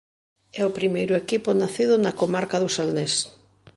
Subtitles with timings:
[0.59, 3.13] É o primeiro equipo nacido na comarca do Salnés.